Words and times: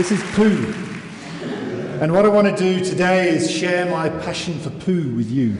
This 0.00 0.12
is 0.12 0.22
poo. 0.32 0.72
And 2.00 2.10
what 2.14 2.24
I 2.24 2.28
want 2.28 2.48
to 2.48 2.56
do 2.56 2.82
today 2.82 3.28
is 3.28 3.50
share 3.50 3.84
my 3.90 4.08
passion 4.08 4.58
for 4.58 4.70
poo 4.70 5.14
with 5.14 5.30
you, 5.30 5.58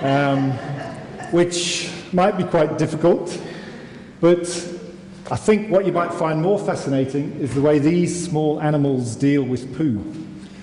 um, 0.00 0.52
which 1.32 1.90
might 2.10 2.38
be 2.38 2.44
quite 2.44 2.78
difficult, 2.78 3.38
but 4.22 4.40
I 5.30 5.36
think 5.36 5.70
what 5.70 5.84
you 5.84 5.92
might 5.92 6.14
find 6.14 6.40
more 6.40 6.58
fascinating 6.58 7.32
is 7.32 7.54
the 7.54 7.60
way 7.60 7.78
these 7.78 8.24
small 8.24 8.58
animals 8.62 9.16
deal 9.16 9.42
with 9.42 9.76
poo. 9.76 10.02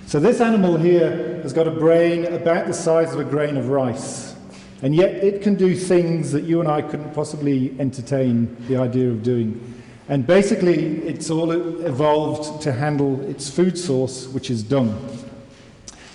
So 0.07 0.19
this 0.19 0.41
animal 0.41 0.77
here 0.77 1.41
has 1.43 1.53
got 1.53 1.67
a 1.67 1.71
brain 1.71 2.25
about 2.25 2.65
the 2.65 2.73
size 2.73 3.13
of 3.13 3.19
a 3.19 3.23
grain 3.23 3.55
of 3.55 3.69
rice, 3.69 4.33
and 4.81 4.95
yet 4.95 5.11
it 5.11 5.43
can 5.43 5.53
do 5.53 5.75
things 5.75 6.31
that 6.31 6.45
you 6.45 6.59
and 6.59 6.67
I 6.67 6.81
couldn't 6.81 7.13
possibly 7.13 7.79
entertain 7.79 8.57
the 8.67 8.77
idea 8.77 9.11
of 9.11 9.21
doing. 9.21 9.77
And 10.09 10.27
basically, 10.27 10.97
it's 11.07 11.29
all 11.29 11.51
evolved 11.51 12.61
to 12.63 12.71
handle 12.73 13.21
its 13.29 13.49
food 13.49 13.77
source, 13.77 14.27
which 14.27 14.49
is 14.49 14.63
dung. 14.63 14.97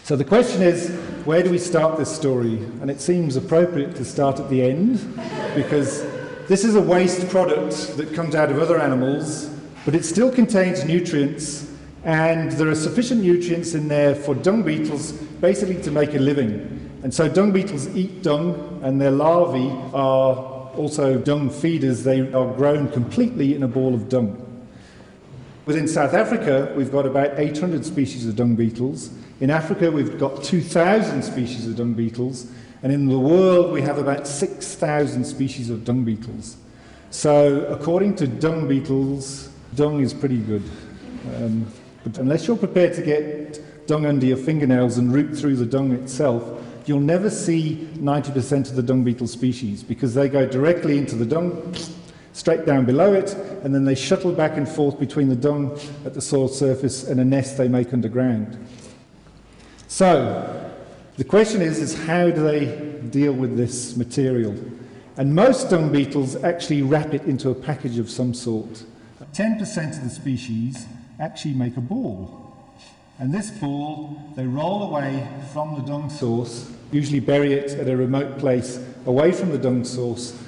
So 0.05 0.17
the 0.17 0.25
question 0.25 0.63
is, 0.63 0.91
where 1.25 1.43
do 1.43 1.51
we 1.51 1.59
start 1.59 1.99
this 1.99 2.15
story? 2.15 2.59
And 2.81 2.91
it 2.91 3.01
seems 3.01 3.37
appropriate 3.37 3.97
to 3.97 4.05
start 4.05 4.39
at 4.39 4.49
the 4.51 4.63
end, 4.63 5.01
because 5.55 6.05
this 6.47 6.63
is 6.63 6.77
a 6.77 6.81
waste 6.81 7.29
product 7.29 7.97
that 7.97 8.15
comes 8.15 8.35
out 8.35 8.51
of 8.51 8.61
other 8.61 8.79
animals, 8.79 9.51
but 9.85 9.95
it 9.95 10.05
still 10.05 10.31
contains 10.31 10.85
nutrients, 10.85 11.73
and 12.05 12.53
there 12.53 12.69
are 12.69 12.77
sufficient 12.77 13.23
nutrients 13.23 13.75
in 13.75 13.89
there 13.89 14.15
for 14.15 14.35
dung 14.35 14.63
beetles 14.63 15.13
basically 15.41 15.83
to 15.83 15.91
make 15.91 16.15
a 16.15 16.19
living. 16.19 17.01
And 17.03 17.13
so 17.13 17.29
dung 17.29 17.51
beetles 17.51 17.89
eat 17.97 18.23
dung, 18.23 18.81
and 18.85 19.01
their 19.01 19.11
larvae 19.11 19.73
are 19.93 20.56
also 20.77 21.19
dung 21.19 21.51
feeders, 21.51 22.05
they 22.05 22.21
are 22.33 22.53
grown 22.55 22.91
completely 22.91 23.55
in 23.55 23.63
a 23.63 23.69
ball 23.69 23.95
of 23.95 24.09
dung. 24.09 24.43
Within 25.67 25.89
South 25.89 26.15
Africa, 26.15 26.73
we've 26.77 26.93
got 26.93 27.07
about 27.07 27.39
800 27.39 27.85
species 27.85 28.27
of 28.27 28.37
dung 28.37 28.55
beetles. 28.55 29.11
In 29.41 29.51
Africa, 29.51 29.91
we've 29.91 30.19
got 30.19 30.45
2,000 30.45 31.23
species 31.23 31.67
of 31.67 31.77
dung 31.77 31.93
beetles. 31.93 32.51
And 32.83 32.93
in 32.93 33.09
the 33.09 33.19
world, 33.19 33.73
we 33.73 33.83
have 33.83 33.99
about 33.99 34.27
6,000 34.27 35.25
species 35.25 35.71
of 35.71 35.85
dung 35.85 36.05
beetles. 36.05 36.57
So, 37.11 37.65
according 37.65 38.17
to 38.17 38.27
dung 38.27 38.69
beetles, 38.69 39.49
dung 39.75 40.01
is 40.01 40.15
pretty 40.15 40.39
good. 40.39 40.63
Um, 41.37 41.67
but 42.05 42.19
unless 42.19 42.47
you're 42.47 42.57
prepared 42.57 42.95
to 42.95 43.03
get 43.03 43.87
dung 43.87 44.07
under 44.07 44.27
your 44.27 44.37
fingernails 44.37 44.99
and 44.99 45.13
root 45.13 45.37
through 45.37 45.57
the 45.57 45.67
dung 45.67 45.93
itself, 45.93 46.45
you'll 46.89 47.01
never 47.01 47.31
see 47.31 47.89
90% 47.95 48.71
of 48.71 48.77
the 48.77 48.83
dung 48.83 49.05
beetle 49.05 49.27
species 49.27 49.83
because 49.83 50.15
they 50.15 50.29
go 50.29 50.47
directly 50.47 50.99
into 50.99 51.17
the 51.17 51.27
dung, 51.27 51.75
straight 52.33 52.65
down 52.65 52.85
below 52.85 53.13
it, 53.13 53.35
and 53.65 53.75
then 53.75 53.85
they 53.85 53.95
shuttle 53.95 54.33
back 54.33 54.57
and 54.57 54.69
forth 54.69 54.99
between 54.99 55.29
the 55.29 55.37
dung 55.37 55.79
at 56.05 56.15
the 56.15 56.21
soil 56.21 56.49
surface 56.49 57.05
and 57.05 57.21
a 57.21 57.25
nest 57.25 57.57
they 57.57 57.69
make 57.69 57.93
underground. 57.93 58.57
So, 59.89 60.73
the 61.17 61.25
question 61.25 61.63
is, 61.63 61.79
is 61.79 62.07
how 62.07 62.31
do 62.31 62.43
they 62.43 63.01
deal 63.09 63.33
with 63.33 63.57
this 63.57 63.97
material? 63.97 64.55
And 65.17 65.35
most 65.35 65.71
dung 65.71 65.91
beetles 65.91 66.37
actually 66.45 66.83
wrap 66.83 67.15
it 67.15 67.23
into 67.25 67.49
a 67.51 67.55
package 67.55 67.99
of 67.99 68.11
some 68.11 68.35
sort. 68.35 68.85
10% 69.33 69.97
of 69.97 70.05
the 70.05 70.11
species 70.11 70.87
actually 71.19 71.55
make 71.55 71.77
a 71.77 71.81
ball. 71.81 72.46
And 73.19 73.33
this 73.33 73.51
ball, 73.51 74.21
they 74.37 74.47
roll 74.47 74.83
away 74.83 75.27
from 75.53 75.75
the 75.77 75.83
dung 75.83 76.11
source 76.11 76.71
usually 76.93 77.21
bury 77.21 77.53
it 77.53 77.73
at 77.73 77.89
a 77.89 77.97
remote 77.97 78.39
place 78.39 78.79
away 79.07 79.33
from 79.33 79.51
the 79.51 79.59
dung 79.59 79.85
source, 79.85 80.39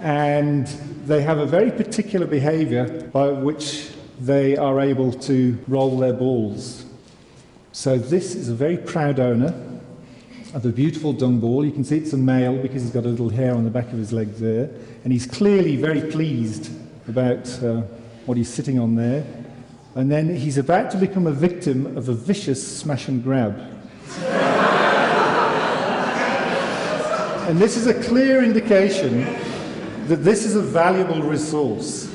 and 0.00 0.66
they 1.06 1.22
have 1.22 1.38
a 1.38 1.46
very 1.46 1.70
particular 1.70 2.26
behavior 2.26 3.08
by 3.12 3.28
which 3.28 3.90
they 4.20 4.56
are 4.56 4.80
able 4.80 5.12
to 5.12 5.58
roll 5.66 5.98
their 5.98 6.12
balls. 6.12 6.84
So 7.72 7.98
this 7.98 8.34
is 8.34 8.48
a 8.48 8.54
very 8.54 8.76
proud 8.76 9.20
owner 9.20 9.54
of 10.54 10.64
a 10.64 10.70
beautiful 10.70 11.12
dung 11.12 11.40
ball. 11.40 11.64
You 11.64 11.72
can 11.72 11.84
see 11.84 11.98
it's 11.98 12.12
a 12.12 12.16
male 12.16 12.56
because 12.56 12.82
he's 12.82 12.90
got 12.90 13.04
a 13.04 13.08
little 13.08 13.28
hair 13.28 13.54
on 13.54 13.64
the 13.64 13.70
back 13.70 13.86
of 13.92 13.98
his 13.98 14.12
leg 14.12 14.34
there, 14.34 14.70
and 15.04 15.12
he's 15.12 15.26
clearly 15.26 15.76
very 15.76 16.10
pleased 16.10 16.70
about 17.08 17.48
uh, 17.62 17.82
what 18.26 18.36
he's 18.36 18.48
sitting 18.48 18.78
on 18.78 18.94
there. 18.94 19.24
And 19.98 20.08
then 20.12 20.32
he's 20.32 20.58
about 20.58 20.92
to 20.92 20.96
become 20.96 21.26
a 21.26 21.32
victim 21.32 21.96
of 21.96 22.08
a 22.08 22.12
vicious 22.12 22.64
smash 22.78 23.08
and 23.08 23.20
grab. 23.20 23.58
And 27.48 27.58
this 27.58 27.76
is 27.76 27.88
a 27.88 28.00
clear 28.04 28.44
indication 28.44 29.24
that 30.06 30.22
this 30.22 30.44
is 30.44 30.54
a 30.54 30.62
valuable 30.62 31.20
resource. 31.22 32.14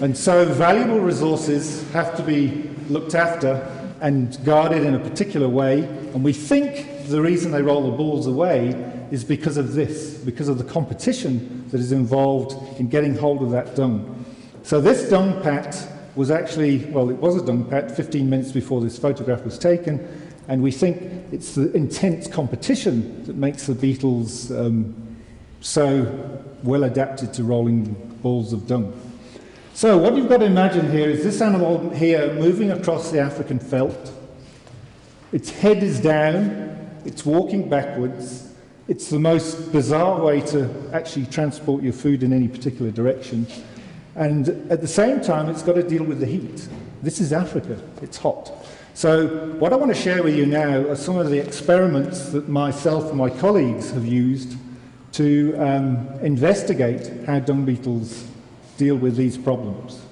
And 0.00 0.16
so 0.16 0.44
valuable 0.44 1.00
resources 1.00 1.90
have 1.90 2.16
to 2.18 2.22
be 2.22 2.70
looked 2.88 3.16
after 3.16 3.68
and 4.00 4.38
guarded 4.44 4.84
in 4.84 4.94
a 4.94 5.00
particular 5.00 5.48
way. 5.48 5.86
And 6.14 6.22
we 6.22 6.32
think 6.32 7.08
the 7.08 7.20
reason 7.20 7.50
they 7.50 7.62
roll 7.62 7.90
the 7.90 7.96
balls 7.96 8.28
away 8.28 8.68
is 9.10 9.24
because 9.24 9.56
of 9.56 9.74
this, 9.74 10.18
because 10.18 10.46
of 10.46 10.56
the 10.56 10.62
competition 10.62 11.68
that 11.70 11.80
is 11.80 11.90
involved 11.90 12.78
in 12.78 12.88
getting 12.88 13.16
hold 13.16 13.42
of 13.42 13.50
that 13.50 13.74
dung. 13.74 14.24
So 14.62 14.80
this 14.80 15.10
dung 15.10 15.42
pat 15.42 15.97
was 16.18 16.32
actually, 16.32 16.84
well, 16.86 17.10
it 17.10 17.16
was 17.18 17.36
a 17.36 17.46
dung 17.46 17.64
pat 17.64 17.96
15 17.96 18.28
minutes 18.28 18.50
before 18.50 18.80
this 18.80 18.98
photograph 18.98 19.44
was 19.44 19.56
taken, 19.56 20.04
and 20.48 20.60
we 20.60 20.72
think 20.72 21.00
it's 21.30 21.54
the 21.54 21.72
intense 21.76 22.26
competition 22.26 23.22
that 23.22 23.36
makes 23.36 23.66
the 23.66 23.74
beetles 23.74 24.50
um, 24.50 24.96
so 25.60 26.42
well 26.64 26.82
adapted 26.82 27.32
to 27.34 27.44
rolling 27.44 27.94
balls 28.20 28.52
of 28.52 28.66
dung. 28.66 28.92
So 29.74 29.96
what 29.96 30.16
you've 30.16 30.28
got 30.28 30.38
to 30.38 30.46
imagine 30.46 30.90
here 30.90 31.08
is 31.08 31.22
this 31.22 31.40
animal 31.40 31.88
here 31.90 32.34
moving 32.34 32.72
across 32.72 33.12
the 33.12 33.20
African 33.20 33.60
veldt. 33.60 34.12
Its 35.30 35.50
head 35.50 35.84
is 35.84 36.00
down, 36.00 37.00
it's 37.04 37.24
walking 37.24 37.68
backwards. 37.68 38.52
It's 38.88 39.08
the 39.08 39.20
most 39.20 39.70
bizarre 39.70 40.20
way 40.20 40.40
to 40.46 40.68
actually 40.92 41.26
transport 41.26 41.84
your 41.84 41.92
food 41.92 42.24
in 42.24 42.32
any 42.32 42.48
particular 42.48 42.90
direction. 42.90 43.46
And 44.18 44.70
at 44.70 44.80
the 44.80 44.88
same 44.88 45.20
time, 45.20 45.48
it's 45.48 45.62
got 45.62 45.76
to 45.76 45.82
deal 45.82 46.02
with 46.02 46.18
the 46.18 46.26
heat. 46.26 46.68
This 47.02 47.20
is 47.20 47.32
Africa, 47.32 47.80
it's 48.02 48.18
hot. 48.18 48.52
So 48.94 49.28
what 49.60 49.72
I 49.72 49.76
want 49.76 49.94
to 49.94 50.02
share 50.02 50.24
with 50.24 50.34
you 50.34 50.44
now 50.44 50.88
are 50.88 50.96
some 50.96 51.16
of 51.18 51.30
the 51.30 51.38
experiments 51.38 52.30
that 52.30 52.48
myself 52.48 53.10
and 53.10 53.16
my 53.16 53.30
colleagues 53.30 53.92
have 53.92 54.04
used 54.04 54.56
to 55.12 55.54
um, 55.56 56.08
investigate 56.20 57.26
how 57.26 57.38
dung 57.38 57.64
beetles 57.64 58.26
deal 58.76 58.96
with 58.96 59.14
these 59.14 59.38
problems. 59.38 60.02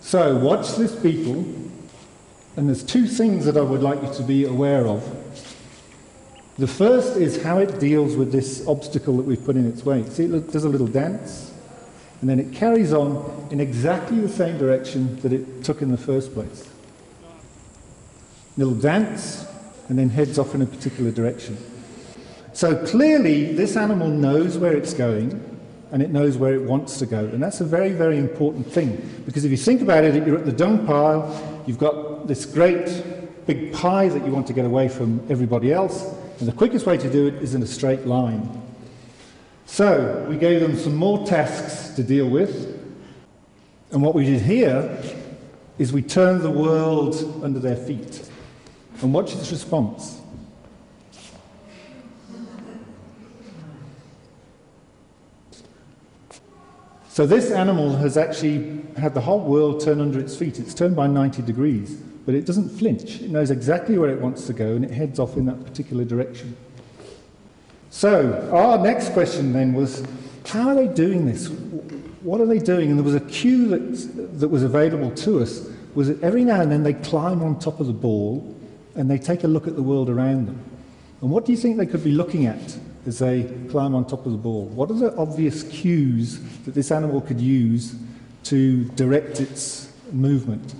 So 0.00 0.36
watch 0.38 0.74
this 0.74 0.92
beetle, 0.96 1.44
and 2.56 2.66
there's 2.66 2.82
two 2.82 3.06
things 3.06 3.44
that 3.44 3.56
I 3.56 3.60
would 3.60 3.80
like 3.80 4.02
you 4.02 4.12
to 4.14 4.24
be 4.24 4.44
aware 4.44 4.88
of. 4.88 5.04
The 6.58 6.66
first 6.66 7.16
is 7.16 7.40
how 7.44 7.58
it 7.58 7.78
deals 7.78 8.16
with 8.16 8.32
this 8.32 8.66
obstacle 8.66 9.16
that 9.18 9.22
we've 9.22 9.44
put 9.44 9.54
in 9.54 9.66
its 9.66 9.84
way. 9.84 10.04
See, 10.08 10.24
it 10.24 10.50
does 10.50 10.64
a 10.64 10.68
little 10.68 10.88
dance, 10.88 11.54
and 12.20 12.28
then 12.28 12.38
it 12.38 12.52
carries 12.52 12.92
on 12.92 13.48
in 13.50 13.60
exactly 13.60 14.20
the 14.20 14.28
same 14.28 14.58
direction 14.58 15.20
that 15.20 15.32
it 15.32 15.64
took 15.64 15.82
in 15.82 15.90
the 15.90 15.98
first 15.98 16.34
place 16.34 16.70
It'll 18.58 18.74
dance, 18.74 19.46
and 19.88 19.98
then 19.98 20.10
heads 20.10 20.38
off 20.38 20.54
in 20.54 20.60
a 20.60 20.66
particular 20.66 21.10
direction. 21.10 21.56
So 22.52 22.84
clearly, 22.86 23.54
this 23.54 23.76
animal 23.76 24.08
knows 24.08 24.58
where 24.58 24.76
it's 24.76 24.92
going 24.92 25.46
and 25.92 26.02
it 26.02 26.10
knows 26.10 26.36
where 26.36 26.54
it 26.54 26.62
wants 26.62 26.98
to 26.98 27.06
go. 27.06 27.24
And 27.24 27.42
that's 27.42 27.60
a 27.60 27.64
very, 27.64 27.90
very 27.90 28.18
important 28.18 28.66
thing. 28.70 29.22
Because 29.24 29.44
if 29.44 29.50
you 29.50 29.56
think 29.56 29.80
about 29.80 30.04
it, 30.04 30.26
you're 30.26 30.38
at 30.38 30.44
the 30.44 30.52
dung 30.52 30.86
pile, 30.86 31.62
you've 31.66 31.78
got 31.78 32.28
this 32.28 32.44
great 32.44 33.02
big 33.46 33.72
pie 33.72 34.08
that 34.08 34.24
you 34.24 34.30
want 34.30 34.46
to 34.48 34.52
get 34.52 34.64
away 34.64 34.88
from 34.88 35.24
everybody 35.28 35.72
else, 35.72 36.04
and 36.38 36.46
the 36.46 36.52
quickest 36.52 36.86
way 36.86 36.96
to 36.96 37.10
do 37.10 37.26
it 37.26 37.34
is 37.36 37.54
in 37.54 37.62
a 37.62 37.66
straight 37.66 38.06
line. 38.06 38.62
So 39.70 40.26
we 40.28 40.36
gave 40.36 40.60
them 40.60 40.76
some 40.76 40.96
more 40.96 41.24
tasks 41.24 41.94
to 41.94 42.02
deal 42.02 42.28
with. 42.28 42.76
And 43.92 44.02
what 44.02 44.16
we 44.16 44.24
did 44.24 44.42
here 44.42 45.00
is 45.78 45.92
we 45.92 46.02
turned 46.02 46.40
the 46.40 46.50
world 46.50 47.40
under 47.44 47.60
their 47.60 47.76
feet. 47.76 48.28
And 49.00 49.14
watch 49.14 49.32
its 49.32 49.52
response. 49.52 50.20
So 57.08 57.24
this 57.24 57.52
animal 57.52 57.94
has 57.94 58.16
actually 58.16 58.82
had 58.96 59.14
the 59.14 59.20
whole 59.20 59.40
world 59.40 59.84
turn 59.84 60.00
under 60.00 60.18
its 60.18 60.36
feet. 60.36 60.58
It's 60.58 60.74
turned 60.74 60.96
by 60.96 61.06
90 61.06 61.42
degrees, 61.42 61.94
but 62.26 62.34
it 62.34 62.44
doesn't 62.44 62.70
flinch. 62.70 63.20
It 63.20 63.30
knows 63.30 63.52
exactly 63.52 63.96
where 63.98 64.10
it 64.10 64.20
wants 64.20 64.48
to 64.48 64.52
go 64.52 64.74
and 64.74 64.84
it 64.84 64.90
heads 64.90 65.20
off 65.20 65.36
in 65.36 65.46
that 65.46 65.64
particular 65.64 66.04
direction. 66.04 66.56
So 67.90 68.48
our 68.52 68.78
next 68.78 69.12
question 69.12 69.52
then 69.52 69.74
was, 69.74 70.06
how 70.46 70.68
are 70.68 70.74
they 70.74 70.88
doing 70.88 71.26
this? 71.26 71.48
What 72.22 72.40
are 72.40 72.46
they 72.46 72.58
doing? 72.58 72.90
And 72.90 72.98
there 72.98 73.04
was 73.04 73.14
a 73.14 73.20
cue 73.20 73.68
that, 73.68 74.38
that 74.40 74.48
was 74.48 74.62
available 74.62 75.10
to 75.16 75.42
us, 75.42 75.68
was 75.94 76.08
that 76.08 76.22
every 76.22 76.44
now 76.44 76.60
and 76.60 76.70
then 76.70 76.84
they 76.84 76.94
climb 76.94 77.42
on 77.42 77.58
top 77.58 77.80
of 77.80 77.86
the 77.86 77.92
ball 77.92 78.56
and 78.94 79.10
they 79.10 79.18
take 79.18 79.44
a 79.44 79.48
look 79.48 79.66
at 79.66 79.74
the 79.74 79.82
world 79.82 80.08
around 80.08 80.46
them. 80.46 80.62
And 81.20 81.30
what 81.30 81.44
do 81.44 81.52
you 81.52 81.58
think 81.58 81.76
they 81.76 81.86
could 81.86 82.04
be 82.04 82.12
looking 82.12 82.46
at 82.46 82.78
as 83.06 83.18
they 83.18 83.44
climb 83.70 83.94
on 83.94 84.06
top 84.06 84.24
of 84.24 84.32
the 84.32 84.38
ball? 84.38 84.66
What 84.66 84.90
are 84.90 84.94
the 84.94 85.16
obvious 85.16 85.64
cues 85.64 86.40
that 86.64 86.74
this 86.74 86.90
animal 86.90 87.20
could 87.20 87.40
use 87.40 87.94
to 88.44 88.84
direct 88.90 89.40
its 89.40 89.92
movement? 90.12 90.74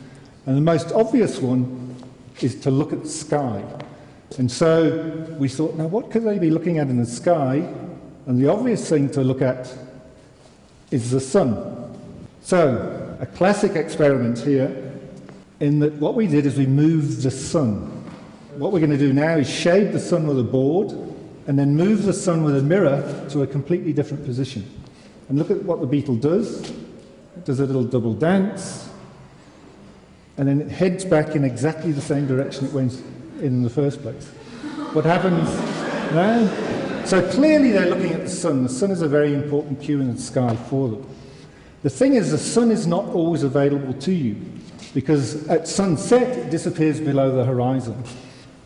And 0.47 0.57
the 0.57 0.63
most 0.63 0.93
obvious 0.93 1.39
one 1.39 1.97
is 2.41 2.55
to 2.61 2.71
look 2.71 2.93
at 2.93 3.03
the 3.03 3.09
sky. 3.09 3.65
And 4.39 4.51
so 4.51 5.27
we 5.39 5.49
thought, 5.49 5.75
now 5.75 5.87
what 5.87 6.11
could 6.11 6.25
they 6.25 6.39
be 6.39 6.51
looking 6.51 6.79
at 6.79 6.89
in 6.89 6.99
the 6.99 7.07
sky? 7.07 7.57
And 8.27 8.41
the 8.41 8.49
obvious 8.49 8.89
thing 8.89 9.11
to 9.11 9.23
look 9.23 9.43
at 9.43 9.73
is 10.91 11.11
the 11.11 11.21
sun. 11.21 11.99
So, 12.43 13.17
a 13.21 13.27
classic 13.27 13.77
experiment 13.77 14.39
here, 14.39 14.93
in 15.61 15.79
that 15.81 15.93
what 15.95 16.15
we 16.15 16.27
did 16.27 16.47
is 16.47 16.57
we 16.57 16.67
moved 16.67 17.23
the 17.23 17.31
sun. 17.31 17.87
What 18.57 18.73
we're 18.73 18.81
going 18.81 18.91
to 18.91 18.99
do 18.99 19.13
now 19.13 19.37
is 19.37 19.49
shade 19.49 19.93
the 19.93 20.01
sun 20.01 20.27
with 20.27 20.39
a 20.39 20.45
board 20.45 20.93
and 21.47 21.59
then 21.59 21.77
move 21.77 22.05
the 22.05 22.13
sun 22.13 22.45
with 22.45 22.57
a 22.57 22.63
mirror 22.63 23.27
to 23.31 23.43
a 23.43 23.47
completely 23.47 23.93
different 23.93 24.25
position. 24.25 24.69
And 25.29 25.39
look 25.39 25.51
at 25.51 25.63
what 25.65 25.81
the 25.81 25.87
beetle 25.87 26.17
does. 26.17 26.71
It 26.71 27.45
does 27.45 27.61
a 27.61 27.67
little 27.67 27.85
double 27.85 28.15
dance, 28.15 28.89
and 30.37 30.49
then 30.49 30.61
it 30.61 30.71
heads 30.71 31.05
back 31.05 31.35
in 31.35 31.45
exactly 31.45 31.93
the 31.93 32.01
same 32.01 32.27
direction 32.27 32.67
it 32.67 32.73
went 32.73 33.03
in 33.41 33.63
the 33.63 33.71
first 33.71 34.03
place. 34.03 34.27
What 34.93 35.05
happens 35.05 35.49
now? 36.13 37.05
So 37.05 37.29
clearly 37.31 37.73
they're 37.73 37.91
looking 37.91 38.13
at 38.13 38.23
the 38.23 38.31
sun. 38.31 38.63
The 38.63 38.69
sun 38.69 38.91
is 38.91 39.03
a 39.03 39.09
very 39.09 39.35
important 39.35 39.81
cue 39.81 40.01
in 40.01 40.15
the 40.15 40.21
sky 40.21 40.55
for 40.55 40.89
them. 40.89 41.07
The 41.83 41.91
thing 41.91 42.15
is, 42.15 42.31
the 42.31 42.39
sun 42.39 42.71
is 42.71 42.87
not 42.87 43.07
always 43.07 43.43
available 43.43 43.95
to 43.95 44.13
you 44.13 44.37
because 44.93 45.49
at 45.49 45.67
sunset 45.67 46.37
it 46.37 46.51
disappears 46.51 47.01
below 47.01 47.35
the 47.35 47.45
horizon. 47.45 48.05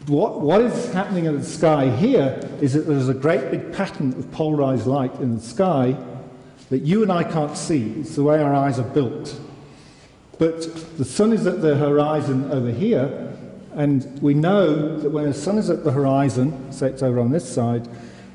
What, 0.07 0.41
what 0.41 0.61
is 0.61 0.93
happening 0.93 1.27
in 1.27 1.39
the 1.39 1.45
sky 1.45 1.95
here 1.97 2.39
is 2.61 2.75
that 2.75 2.87
there's 2.87 3.09
a 3.09 3.15
great 3.15 3.51
big 3.51 3.73
pattern 3.73 4.13
of 4.15 4.31
polarized 4.33 4.87
light 4.87 5.15
in 5.21 5.37
the 5.37 5.43
sky 5.43 5.97
that 6.71 6.81
you 6.81 7.03
and 7.03 7.13
I 7.13 7.25
can't 7.25 7.57
see. 7.57 7.93
It's 8.01 8.17
the 8.17 8.23
way 8.23 8.43
our 8.43 8.55
eyes 8.55 8.79
are 8.79 8.83
built. 8.83 9.39
But 10.39 10.99
the 10.99 11.05
sun 11.05 11.33
is 11.33 11.47
at 11.47 11.63
the 11.63 11.77
horizon 11.77 12.51
over 12.51 12.71
here, 12.71 13.34
and 13.75 14.21
we 14.23 14.35
know 14.35 14.99
that 14.99 15.11
when 15.11 15.25
the 15.25 15.35
sun 15.35 15.59
is 15.59 15.69
at 15.69 15.85
the 15.85 15.91
horizon, 15.91 16.73
say 16.73 16.89
it's 16.89 17.03
over 17.03 17.19
on 17.21 17.31
this 17.31 17.49
side, 17.49 17.89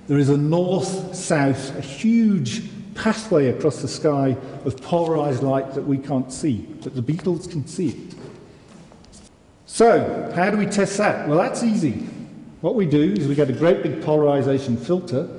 there 0.08 0.18
is 0.18 0.30
a 0.30 0.38
north 0.38 1.16
south, 1.16 1.76
a 1.78 1.82
huge 1.82 2.64
pathway 2.96 3.48
across 3.48 3.82
the 3.82 3.88
sky 3.88 4.36
of 4.66 4.82
polarized 4.82 5.42
light 5.44 5.74
that 5.74 5.84
we 5.84 5.98
can't 5.98 6.32
see, 6.34 6.68
but 6.84 6.96
the 6.96 7.02
beetles 7.02 7.48
can 7.48 7.66
see 7.66 7.90
it. 7.90 8.16
So, 9.66 10.32
how 10.36 10.50
do 10.50 10.58
we 10.58 10.66
test 10.66 10.98
that? 10.98 11.28
Well, 11.28 11.38
that's 11.38 11.64
easy. 11.64 11.92
What 12.62 12.76
we 12.76 12.86
do 12.86 13.14
is 13.14 13.28
we 13.28 13.36
get 13.36 13.50
a 13.50 13.54
great 13.54 13.84
big 13.84 14.02
polarization 14.02 14.76
filter, 14.76 15.30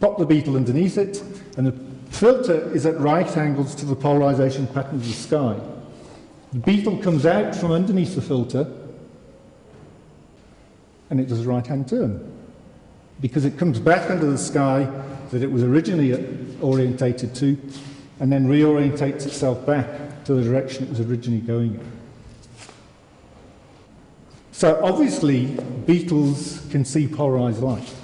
pop 0.00 0.18
the 0.18 0.26
beetle 0.26 0.56
underneath 0.56 0.98
it, 0.98 1.22
and 1.56 1.66
the 1.66 1.72
filter 2.10 2.70
is 2.74 2.84
at 2.84 2.98
right 3.00 3.36
angles 3.36 3.74
to 3.76 3.86
the 3.86 3.96
polarization 3.96 4.66
pattern 4.66 4.96
of 4.96 5.06
the 5.06 5.12
sky. 5.12 5.58
The 6.52 6.58
beetle 6.58 6.98
comes 6.98 7.24
out 7.24 7.54
from 7.54 7.70
underneath 7.70 8.16
the 8.16 8.22
filter, 8.22 8.64
and 11.10 11.20
it 11.20 11.28
does 11.28 11.44
a 11.44 11.48
right 11.48 11.66
hand 11.66 11.88
turn. 11.88 12.32
Because 13.20 13.44
it 13.44 13.58
comes 13.58 13.78
back 13.78 14.10
under 14.10 14.30
the 14.30 14.38
sky 14.38 14.88
that 15.30 15.42
it 15.42 15.50
was 15.50 15.62
originally 15.62 16.12
orientated 16.62 17.34
to, 17.36 17.58
and 18.20 18.32
then 18.32 18.48
reorientates 18.48 19.26
itself 19.26 19.64
back 19.66 20.24
to 20.24 20.34
the 20.34 20.42
direction 20.42 20.84
it 20.84 20.90
was 20.90 21.00
originally 21.00 21.40
going 21.40 21.74
in. 21.74 21.92
So 24.52 24.78
obviously, 24.82 25.46
beetles 25.86 26.66
can 26.70 26.84
see 26.84 27.08
polarized 27.08 27.62
light. 27.62 27.94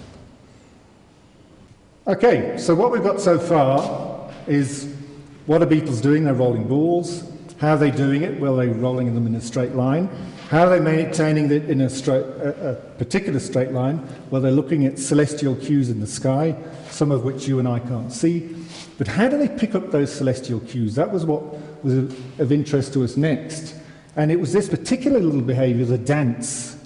Okay, 2.06 2.56
so 2.56 2.74
what 2.74 2.90
we've 2.90 3.02
got 3.02 3.20
so 3.20 3.38
far 3.38 4.32
is 4.46 4.94
what 5.46 5.62
are 5.62 5.66
beetles 5.66 6.00
doing? 6.00 6.24
They're 6.24 6.34
rolling 6.34 6.66
balls. 6.66 7.24
How 7.58 7.70
are 7.70 7.78
they 7.78 7.90
doing 7.90 8.22
it? 8.22 8.38
Well, 8.38 8.56
they're 8.56 8.68
rolling 8.68 9.14
them 9.14 9.26
in 9.26 9.34
a 9.34 9.40
straight 9.40 9.74
line. 9.74 10.08
How 10.50 10.66
are 10.66 10.70
they 10.70 10.80
maintaining 10.80 11.50
it 11.50 11.70
in 11.70 11.80
a, 11.80 11.90
straight, 11.90 12.22
a, 12.22 12.70
a 12.70 12.74
particular 12.98 13.40
straight 13.40 13.72
line? 13.72 14.06
Well, 14.30 14.42
they're 14.42 14.52
looking 14.52 14.84
at 14.84 14.98
celestial 14.98 15.56
cues 15.56 15.88
in 15.88 16.00
the 16.00 16.06
sky, 16.06 16.56
some 16.90 17.10
of 17.10 17.24
which 17.24 17.48
you 17.48 17.58
and 17.58 17.66
I 17.66 17.78
can't 17.78 18.12
see. 18.12 18.54
But 18.98 19.08
how 19.08 19.28
do 19.28 19.38
they 19.38 19.48
pick 19.48 19.74
up 19.74 19.90
those 19.90 20.12
celestial 20.14 20.60
cues? 20.60 20.94
That 20.94 21.10
was 21.10 21.24
what 21.24 21.42
was 21.82 21.94
of 22.38 22.52
interest 22.52 22.92
to 22.92 23.04
us 23.04 23.16
next. 23.16 23.74
And 24.16 24.30
it 24.30 24.38
was 24.38 24.52
this 24.52 24.68
particular 24.68 25.18
little 25.20 25.42
behavior, 25.42 25.84
the 25.84 25.98
dance, 25.98 26.76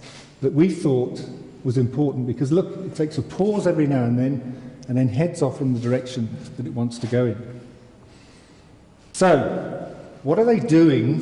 that 0.40 0.52
we 0.52 0.70
thought 0.70 1.22
was 1.64 1.76
important 1.76 2.26
because 2.26 2.50
look, 2.50 2.76
it 2.78 2.94
takes 2.94 3.18
a 3.18 3.22
pause 3.22 3.66
every 3.66 3.86
now 3.86 4.04
and 4.04 4.18
then 4.18 4.72
and 4.88 4.96
then 4.96 5.08
heads 5.08 5.42
off 5.42 5.60
in 5.60 5.74
the 5.74 5.80
direction 5.80 6.28
that 6.56 6.66
it 6.66 6.72
wants 6.72 6.98
to 6.98 7.06
go 7.06 7.26
in. 7.26 7.60
So, 9.12 9.94
what 10.22 10.38
are 10.38 10.44
they 10.44 10.60
doing 10.60 11.18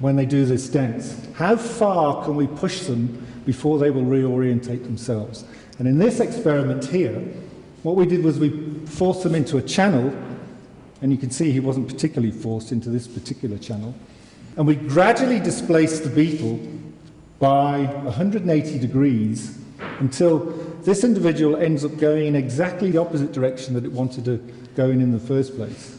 when 0.00 0.16
they 0.16 0.26
do 0.26 0.44
this 0.44 0.68
dance? 0.68 1.26
How 1.34 1.56
far 1.56 2.24
can 2.24 2.36
we 2.36 2.46
push 2.46 2.80
them 2.80 3.26
before 3.46 3.78
they 3.78 3.90
will 3.90 4.02
reorientate 4.02 4.84
themselves? 4.84 5.44
And 5.78 5.88
in 5.88 5.98
this 5.98 6.20
experiment 6.20 6.84
here, 6.84 7.18
what 7.82 7.96
we 7.96 8.06
did 8.06 8.24
was 8.24 8.38
we 8.38 8.80
forced 8.86 9.22
them 9.22 9.34
into 9.34 9.56
a 9.56 9.62
channel, 9.62 10.12
and 11.00 11.12
you 11.12 11.18
can 11.18 11.30
see 11.30 11.52
he 11.52 11.60
wasn't 11.60 11.88
particularly 11.88 12.32
forced 12.32 12.72
into 12.72 12.90
this 12.90 13.06
particular 13.06 13.56
channel, 13.56 13.94
and 14.56 14.66
we 14.66 14.74
gradually 14.74 15.38
displaced 15.38 16.02
the 16.02 16.10
beetle 16.10 16.58
by 17.38 17.84
180 17.84 18.78
degrees 18.80 19.58
until 20.00 20.38
this 20.82 21.04
individual 21.04 21.56
ends 21.56 21.84
up 21.84 21.96
going 21.98 22.26
in 22.26 22.34
exactly 22.34 22.90
the 22.90 22.98
opposite 22.98 23.32
direction 23.32 23.74
that 23.74 23.84
it 23.84 23.92
wanted 23.92 24.24
to 24.24 24.38
go 24.74 24.90
in 24.90 25.00
in 25.00 25.12
the 25.12 25.20
first 25.20 25.54
place. 25.56 25.98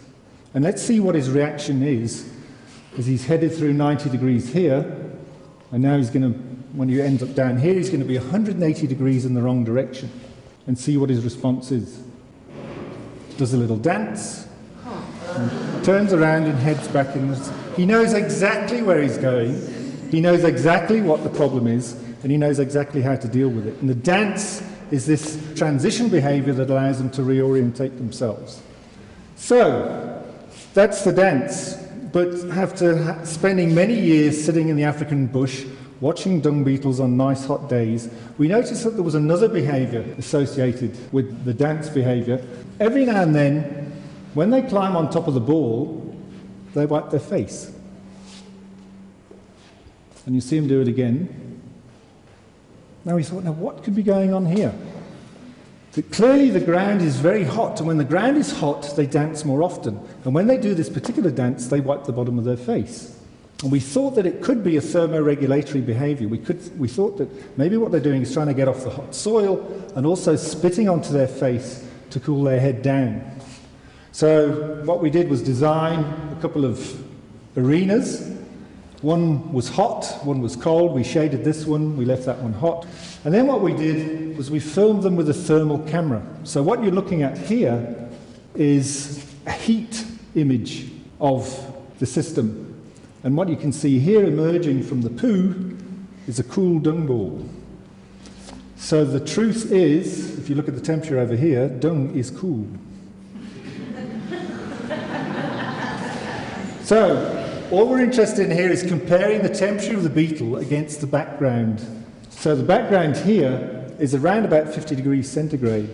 And 0.54 0.64
let's 0.64 0.82
see 0.82 1.00
what 1.00 1.16
his 1.16 1.30
reaction 1.30 1.84
is 1.84 2.32
as 2.98 3.06
he's 3.06 3.26
headed 3.26 3.54
through 3.54 3.74
90 3.74 4.10
degrees 4.10 4.52
here, 4.52 4.96
and 5.72 5.84
now 5.84 5.98
he's 5.98 6.10
going 6.10 6.34
to, 6.34 6.40
when 6.74 6.90
he 6.90 7.02
ends 7.02 7.22
up 7.22 7.36
down 7.36 7.58
here, 7.58 7.74
he's 7.76 7.90
going 7.90 8.02
to 8.02 8.08
be 8.08 8.18
180 8.18 8.88
degrees 8.88 9.26
in 9.26 9.36
the 9.36 9.42
wrong 9.42 9.64
direction, 9.64 10.10
and 10.66 10.78
see 10.78 10.98
what 10.98 11.10
his 11.10 11.24
response 11.24 11.72
is. 11.72 12.02
Does 13.38 13.54
a 13.54 13.58
little 13.58 13.78
dance, 13.78 14.48
turns 15.84 16.14
around 16.14 16.46
and 16.46 16.58
heads 16.58 16.88
back 16.90 17.16
in. 17.16 17.34
He 17.76 17.86
knows 17.86 18.14
exactly 18.14 18.82
where 18.82 19.02
he's 19.02 19.18
going. 19.18 19.56
He 20.10 20.20
knows 20.20 20.44
exactly 20.44 21.02
what 21.02 21.24
the 21.24 21.30
problem 21.30 21.68
is, 21.68 21.94
and 22.24 22.32
he 22.32 22.38
knows 22.38 22.60
exactly 22.60 23.02
how 23.02 23.16
to 23.16 23.28
deal 23.28 23.50
with 23.50 23.68
it. 23.68 23.76
And 23.82 23.90
the 23.90 23.96
dance 23.96 24.64
is 24.92 25.06
this 25.06 25.42
transition 25.56 26.10
behavior 26.10 26.54
that 26.54 26.70
allows 26.70 26.98
them 26.98 27.12
to 27.12 27.22
reorientate 27.22 27.98
themselves. 27.98 28.62
So, 29.36 30.19
that's 30.74 31.04
the 31.04 31.12
dance. 31.12 31.76
But 32.12 32.34
after 32.52 33.24
spending 33.26 33.76
many 33.76 34.00
years 34.00 34.44
sitting 34.44 34.70
in 34.70 34.76
the 34.76 34.84
African 34.84 35.28
bush, 35.28 35.66
watching 36.02 36.42
dung 36.42 36.64
beetles 36.64 37.00
on 37.00 37.18
nice 37.18 37.46
hot 37.46 37.70
days, 37.70 38.10
we 38.38 38.48
noticed 38.48 38.84
that 38.84 38.92
there 38.92 39.04
was 39.04 39.16
another 39.16 39.48
behavior 39.48 40.02
associated 40.18 40.98
with 41.14 41.46
the 41.46 41.54
dance 41.54 41.90
behavior. 41.90 42.44
Every 42.80 43.06
now 43.06 43.22
and 43.22 43.36
then, 43.36 43.92
when 44.34 44.50
they 44.50 44.62
climb 44.62 44.96
on 44.96 45.10
top 45.10 45.28
of 45.28 45.34
the 45.34 45.40
ball, 45.40 46.16
they 46.74 46.86
wipe 46.86 47.10
their 47.10 47.20
face. 47.20 47.72
And 50.26 50.36
you 50.36 50.42
see 50.42 50.60
them 50.60 50.68
do 50.68 50.82
it 50.82 50.88
again. 50.88 51.62
Now 53.06 53.16
we 53.16 53.24
thought, 53.24 53.44
now 53.44 53.52
what 53.52 53.84
could 53.84 53.96
be 53.96 54.04
going 54.04 54.34
on 54.34 54.46
here? 54.46 54.74
Clearly 56.12 56.50
the 56.50 56.60
ground 56.60 57.02
is 57.02 57.18
very 57.18 57.44
hot, 57.44 57.80
and 57.80 57.88
when 57.88 57.98
the 57.98 58.04
ground 58.04 58.38
is 58.38 58.52
hot, 58.52 58.96
they 58.96 59.06
dance 59.06 59.44
more 59.44 59.64
often. 59.64 60.00
And 60.24 60.34
when 60.34 60.48
they 60.48 60.58
do 60.58 60.74
this 60.74 60.90
particular 60.90 61.32
dance, 61.32 61.68
they 61.68 61.80
wipe 61.80 62.06
the 62.06 62.12
bottom 62.12 62.38
of 62.38 62.46
their 62.46 62.58
face. 62.58 63.16
And 63.64 63.72
we 63.72 63.80
thought 63.80 64.12
that 64.12 64.26
it 64.26 64.42
could 64.42 64.64
be 64.64 64.78
a 64.78 64.82
thermoregulatory 64.82 65.86
behavior. 65.86 66.28
We, 66.28 66.38
could, 66.38 66.80
we 66.80 66.88
thought 66.88 67.18
that 67.18 67.58
maybe 67.58 67.76
what 67.76 67.92
they're 67.92 68.00
doing 68.00 68.22
is 68.22 68.34
trying 68.34 68.48
to 68.48 68.54
get 68.54 68.68
off 68.68 68.84
the 68.84 68.90
hot 68.90 69.14
soil 69.14 69.60
and 69.96 70.06
also 70.06 70.36
spitting 70.36 70.88
onto 70.88 71.12
their 71.12 71.28
face 71.28 71.86
to 72.12 72.20
cool 72.20 72.44
their 72.44 72.60
head 72.60 72.82
down. 72.82 73.22
So, 74.12 74.82
what 74.86 75.02
we 75.02 75.10
did 75.10 75.30
was 75.30 75.42
design 75.42 76.00
a 76.32 76.38
couple 76.42 76.66
of 76.66 77.04
arenas 77.58 78.40
one 79.02 79.54
was 79.54 79.70
hot, 79.70 80.06
one 80.24 80.42
was 80.42 80.58
cold. 80.58 80.94
We 80.94 81.06
shaded 81.06 81.46
this 81.46 81.66
one, 81.66 81.96
we 81.96 82.04
left 82.04 82.26
that 82.26 82.40
one 82.40 82.52
hot. 82.52 82.86
And 83.26 83.34
then 83.34 83.48
what 83.48 83.62
we 83.62 83.74
did 83.74 84.38
was 84.38 84.50
we 84.50 84.60
filmed 84.60 85.04
them 85.04 85.18
with 85.18 85.30
a 85.30 85.34
thermal 85.34 85.80
camera. 85.80 86.26
So 86.46 86.64
what 86.64 86.82
you're 86.82 86.94
looking 86.94 87.22
at 87.22 87.38
here 87.38 88.10
is 88.56 89.26
a 89.46 89.52
heat 89.52 90.06
image 90.36 90.90
of 91.20 91.76
the 92.00 92.06
system. 92.06 92.82
And 93.24 93.36
what 93.36 93.50
you 93.50 93.58
can 93.58 93.74
see 93.74 94.00
here 94.00 94.24
emerging 94.24 94.84
from 94.84 95.02
the 95.02 95.10
poo 95.10 95.78
is 96.28 96.40
a 96.40 96.44
cool 96.44 96.80
dung 96.80 97.08
ball. 97.08 97.46
So 98.78 99.04
the 99.04 99.20
truth 99.20 99.74
is, 99.74 100.40
if 100.40 100.50
you 100.50 100.56
look 100.56 100.70
at 100.70 100.76
the 100.76 100.82
temperature 100.82 101.20
over 101.20 101.36
here, 101.36 101.68
dung 101.68 102.16
is 102.16 102.32
cool. 102.32 102.66
so 106.84 107.36
all 107.72 107.90
we're 107.90 108.00
interested 108.00 108.50
in 108.50 108.58
here 108.58 108.72
is 108.72 108.84
comparing 108.84 109.42
the 109.42 109.50
temperature 109.50 109.98
of 109.98 110.04
the 110.04 110.10
beetle 110.10 110.56
against 110.56 111.02
the 111.02 111.08
background. 111.08 111.86
So 112.40 112.56
the 112.56 112.64
background 112.64 113.18
here 113.18 113.86
is 114.00 114.16
around 114.16 114.46
about 114.46 114.74
50 114.74 114.96
degrees 114.96 115.30
centigrade. 115.30 115.90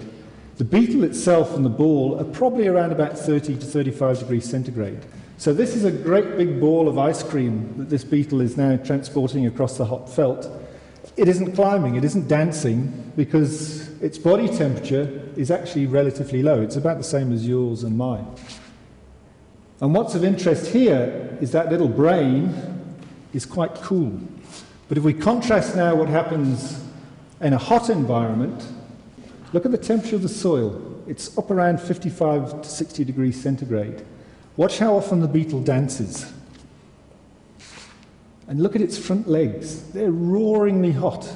The 0.57 0.63
beetle 0.63 1.03
itself 1.03 1.55
and 1.55 1.65
the 1.65 1.71
ball 1.71 2.19
are 2.19 2.23
probably 2.23 2.67
around 2.67 2.91
about 2.91 3.17
30 3.17 3.55
to 3.55 3.65
35 3.65 4.19
degrees 4.19 4.47
centigrade. 4.47 5.03
So 5.39 5.55
this 5.55 5.75
is 5.75 5.85
a 5.85 5.91
great 5.91 6.37
big 6.37 6.59
ball 6.59 6.87
of 6.87 6.99
ice 6.99 7.23
cream 7.23 7.73
that 7.79 7.89
this 7.89 8.03
beetle 8.03 8.41
is 8.41 8.57
now 8.57 8.77
transporting 8.77 9.47
across 9.47 9.79
the 9.79 9.85
hot 9.85 10.07
veldt. 10.15 10.47
It 11.17 11.27
isn't 11.27 11.53
climbing, 11.55 11.95
it 11.95 12.03
isn't 12.03 12.27
dancing, 12.27 13.11
because 13.15 13.89
its 13.99 14.19
body 14.19 14.47
temperature 14.47 15.27
is 15.35 15.49
actually 15.49 15.87
relatively 15.87 16.43
low. 16.43 16.61
It's 16.61 16.75
about 16.75 16.99
the 16.99 17.03
same 17.03 17.33
as 17.33 17.47
yours 17.47 17.81
and 17.81 17.97
mine. 17.97 18.27
And 19.81 19.95
what's 19.95 20.13
of 20.13 20.23
interest 20.23 20.71
here 20.71 21.39
is 21.41 21.53
that 21.53 21.71
little 21.71 21.89
brain 21.89 22.53
is 23.33 23.47
quite 23.47 23.73
cool. 23.81 24.19
But 24.87 24.97
if 24.97 25.03
we 25.03 25.13
contrast 25.13 25.75
now 25.75 25.95
what 25.95 26.09
happens 26.09 26.79
in 27.41 27.53
a 27.53 27.57
hot 27.57 27.89
environment, 27.89 28.67
look 29.51 29.65
at 29.65 29.71
the 29.71 29.77
temperature 29.77 30.15
of 30.15 30.21
the 30.21 30.29
soil. 30.29 31.03
It's 31.07 31.37
up 31.37 31.49
around 31.49 31.81
55 31.81 32.61
to 32.61 32.69
60 32.69 33.03
degrees 33.03 33.41
centigrade. 33.41 34.05
Watch 34.57 34.79
how 34.79 34.95
often 34.95 35.21
the 35.21 35.27
beetle 35.27 35.61
dances. 35.61 36.31
And 38.47 38.61
look 38.61 38.75
at 38.75 38.81
its 38.81 38.97
front 38.97 39.27
legs. 39.27 39.81
They're 39.91 40.11
roaringly 40.11 40.93
hot. 40.93 41.27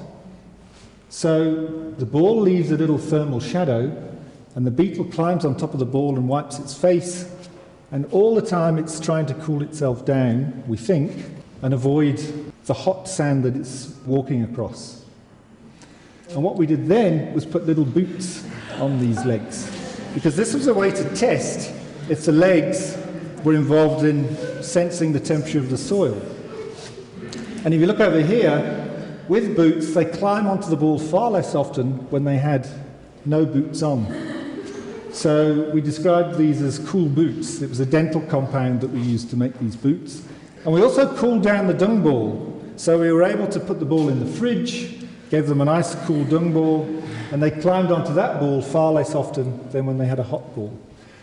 So 1.09 1.65
the 1.97 2.05
ball 2.05 2.39
leaves 2.39 2.69
a 2.69 2.77
little 2.77 2.99
thermal 2.99 3.39
shadow, 3.39 3.91
and 4.53 4.65
the 4.65 4.71
beetle 4.71 5.05
climbs 5.05 5.43
on 5.43 5.57
top 5.57 5.73
of 5.73 5.79
the 5.79 5.85
ball 5.85 6.15
and 6.15 6.29
wipes 6.29 6.59
its 6.59 6.75
face. 6.75 7.27
And 7.91 8.05
all 8.11 8.35
the 8.35 8.43
time 8.43 8.77
it's 8.77 8.99
trying 8.99 9.25
to 9.25 9.33
cool 9.35 9.63
itself 9.63 10.05
down, 10.05 10.63
we 10.67 10.77
think, 10.77 11.11
and 11.61 11.73
avoid 11.73 12.17
the 12.65 12.73
hot 12.73 13.07
sand 13.07 13.43
that 13.43 13.55
it's 13.55 13.93
walking 14.05 14.43
across. 14.43 15.03
And 16.29 16.43
what 16.43 16.55
we 16.55 16.65
did 16.65 16.87
then 16.87 17.33
was 17.33 17.45
put 17.45 17.65
little 17.65 17.85
boots 17.85 18.45
on 18.79 18.99
these 18.99 19.25
legs, 19.25 19.69
because 20.13 20.35
this 20.35 20.53
was 20.53 20.67
a 20.67 20.73
way 20.73 20.91
to 20.91 21.15
test 21.15 21.73
if 22.09 22.25
the 22.25 22.31
legs 22.31 22.97
were 23.43 23.55
involved 23.55 24.05
in 24.05 24.63
sensing 24.63 25.11
the 25.11 25.19
temperature 25.19 25.59
of 25.59 25.69
the 25.69 25.77
soil. 25.77 26.21
And 27.65 27.73
if 27.73 27.79
you 27.81 27.87
look 27.87 27.99
over 27.99 28.21
here, 28.21 28.85
with 29.27 29.55
boots, 29.55 29.93
they 29.93 30.05
climb 30.05 30.47
onto 30.47 30.69
the 30.69 30.75
ball 30.75 30.97
far 30.97 31.29
less 31.29 31.53
often 31.53 31.91
when 32.09 32.23
they 32.23 32.37
had 32.37 32.67
no 33.25 33.45
boots 33.45 33.83
on. 33.83 34.07
So 35.11 35.69
we 35.71 35.81
described 35.81 36.37
these 36.37 36.61
as 36.61 36.79
cool 36.79 37.07
boots. 37.07 37.61
It 37.61 37.69
was 37.69 37.79
a 37.79 37.85
dental 37.85 38.21
compound 38.21 38.81
that 38.81 38.89
we 38.89 39.01
used 39.01 39.29
to 39.31 39.35
make 39.35 39.57
these 39.59 39.75
boots. 39.75 40.23
And 40.65 40.73
we 40.73 40.81
also 40.81 41.15
cooled 41.15 41.43
down 41.43 41.67
the 41.67 41.73
dung 41.73 42.01
ball. 42.01 42.45
So 42.75 42.99
we 42.99 43.11
were 43.11 43.23
able 43.23 43.47
to 43.47 43.59
put 43.59 43.79
the 43.79 43.85
ball 43.85 44.09
in 44.09 44.19
the 44.19 44.25
fridge, 44.25 45.05
gave 45.29 45.47
them 45.47 45.61
a 45.61 45.65
nice 45.65 45.95
cool 46.05 46.23
dung 46.25 46.53
ball, 46.53 46.83
and 47.31 47.41
they 47.41 47.51
climbed 47.51 47.91
onto 47.91 48.13
that 48.13 48.39
ball 48.39 48.61
far 48.61 48.91
less 48.91 49.15
often 49.15 49.69
than 49.69 49.85
when 49.85 49.97
they 49.97 50.07
had 50.07 50.19
a 50.19 50.23
hot 50.23 50.55
ball. 50.55 50.77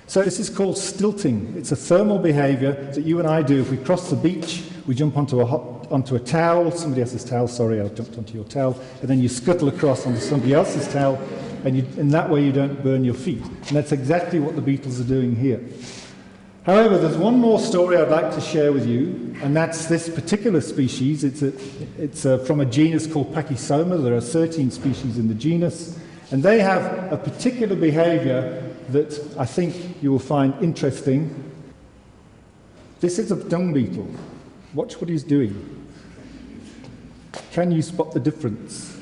So 0.07 0.23
this 0.23 0.39
is 0.39 0.49
called 0.49 0.79
stilting. 0.79 1.53
It's 1.57 1.73
a 1.73 1.77
thermal 1.77 2.19
behavior 2.19 2.73
that 2.73 3.03
you 3.03 3.19
and 3.19 3.27
I 3.27 3.43
do 3.43 3.61
if 3.61 3.71
we 3.71 3.77
cross 3.77 4.09
the 4.09 4.17
beach, 4.17 4.63
we 4.87 4.95
jump 4.95 5.17
onto 5.17 5.41
a, 5.41 5.47
hot, 5.47 5.91
onto 5.91 6.15
a 6.15 6.21
towel, 6.21 6.71
somebody 6.71 7.03
else's 7.03 7.25
towel, 7.25 7.49
sorry, 7.49 7.81
I 7.81 7.89
jumped 7.89 8.17
onto 8.17 8.35
your 8.35 8.45
towel, 8.45 8.81
and 9.01 9.11
then 9.11 9.19
you 9.21 9.29
scuttle 9.29 9.69
across 9.69 10.07
onto 10.07 10.21
somebody 10.21 10.55
else's 10.55 10.87
towel, 10.93 11.21
and 11.65 11.77
you, 11.77 11.87
in 11.97 12.09
that 12.11 12.31
way 12.31 12.45
you 12.45 12.53
don't 12.53 12.81
burn 12.85 13.05
your 13.05 13.15
feet. 13.15 13.43
And 13.43 13.71
that's 13.71 13.91
exactly 13.91 14.39
what 14.39 14.55
the 14.55 14.63
beetles 14.63 15.01
are 15.01 15.05
doing 15.05 15.35
here. 15.35 15.61
However, 16.67 16.99
there's 16.99 17.17
one 17.17 17.39
more 17.39 17.61
story 17.61 17.97
I'd 17.97 18.11
like 18.11 18.35
to 18.35 18.41
share 18.41 18.73
with 18.73 18.89
you, 18.89 19.37
and 19.41 19.55
that's 19.55 19.87
this 19.87 20.09
particular 20.09 20.61
species. 20.61 21.23
It's, 21.23 21.41
a, 21.41 21.53
it's 21.97 22.25
a, 22.25 22.45
from 22.45 22.59
a 22.59 22.67
genus 22.67 23.07
called 23.07 23.33
Pachysoma. 23.33 24.03
There 24.03 24.17
are 24.17 24.21
13 24.21 24.73
species 24.73 25.17
in 25.17 25.29
the 25.29 25.35
genus, 25.35 25.97
and 26.33 26.43
they 26.43 26.59
have 26.59 27.13
a 27.13 27.17
particular 27.17 27.77
behavior 27.77 28.69
that 28.89 29.37
I 29.39 29.47
think 29.47 30.03
you 30.03 30.11
will 30.11 30.19
find 30.19 30.61
interesting. 30.61 31.53
This 32.99 33.21
is 33.21 33.31
a 33.31 33.37
dung 33.49 33.73
beetle. 33.73 34.11
Watch 34.75 35.01
what 35.01 35.09
he's 35.09 35.23
doing. 35.23 35.87
Can 37.53 37.71
you 37.71 37.81
spot 37.81 38.11
the 38.11 38.19
difference? 38.19 38.99